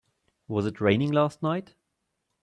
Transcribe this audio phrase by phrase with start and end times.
[0.47, 1.75] Was it raining last night?